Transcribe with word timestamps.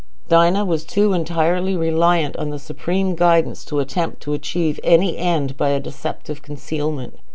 Dinah 0.29 0.65
was 0.65 0.83
too 0.83 1.13
entirely 1.13 1.77
reliant 1.77 2.35
on 2.37 2.49
the 2.49 2.57
Supreme 2.57 3.13
guidance 3.13 3.63
to 3.65 3.77
attempt 3.79 4.19
to 4.23 4.33
achieve 4.33 4.79
any 4.83 5.15
end 5.15 5.55
by 5.57 5.69
a 5.69 5.79
deceptive 5.79 6.41
concealment. 6.41 7.19